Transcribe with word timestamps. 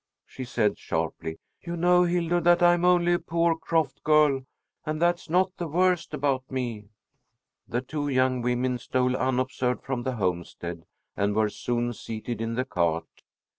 she 0.25 0.43
said 0.43 0.79
sharply. 0.79 1.37
"You 1.61 1.77
know, 1.77 2.05
Hildur, 2.05 2.41
that 2.41 2.63
I 2.63 2.73
am 2.73 2.83
only 2.83 3.13
a 3.13 3.19
poor 3.19 3.55
croft 3.55 4.03
girl, 4.03 4.45
and 4.83 4.99
that's 4.99 5.29
not 5.29 5.55
the 5.57 5.67
worst 5.67 6.11
about 6.11 6.49
me!" 6.49 6.85
The 7.67 7.81
two 7.81 8.09
young 8.09 8.41
women 8.41 8.79
stole 8.79 9.15
unobserved 9.15 9.83
from 9.83 10.01
the 10.01 10.13
homestead 10.13 10.87
and 11.15 11.35
were 11.35 11.49
soon 11.49 11.93
seated 11.93 12.41
in 12.41 12.55
the 12.55 12.65
cart. 12.65 13.21